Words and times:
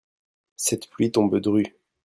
Cette 0.55 0.89
pluie 0.89 1.11
tombe 1.11 1.37
dru. 1.39 1.77